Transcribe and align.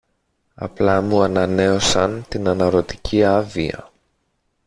Απλά 0.55 1.01
μου 1.01 1.21
ανανέωσαν 1.21 2.25
την 2.29 2.47
αναρρωτική 2.47 3.23
άδεια 3.23 3.91